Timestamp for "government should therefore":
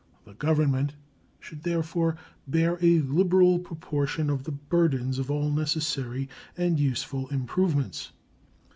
0.33-2.17